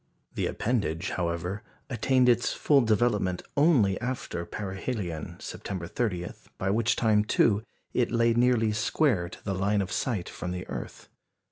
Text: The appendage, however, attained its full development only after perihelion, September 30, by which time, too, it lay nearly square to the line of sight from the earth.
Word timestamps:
The 0.33 0.47
appendage, 0.47 1.11
however, 1.11 1.61
attained 1.87 2.27
its 2.27 2.53
full 2.53 2.81
development 2.81 3.43
only 3.55 4.01
after 4.01 4.47
perihelion, 4.47 5.39
September 5.39 5.85
30, 5.85 6.31
by 6.57 6.71
which 6.71 6.95
time, 6.95 7.23
too, 7.23 7.61
it 7.93 8.09
lay 8.09 8.33
nearly 8.33 8.71
square 8.71 9.29
to 9.29 9.43
the 9.45 9.53
line 9.53 9.79
of 9.79 9.91
sight 9.91 10.27
from 10.27 10.49
the 10.53 10.67
earth. 10.67 11.07